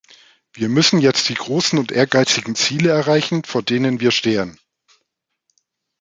[0.51, 4.59] Wir müssen jetzt die großen und ehrgeizigen Ziele erreichen, vor denen wir stehen.